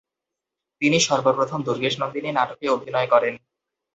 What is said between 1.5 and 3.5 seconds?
দুর্গেশনন্দিনী নাটকে অভিনয় করেন।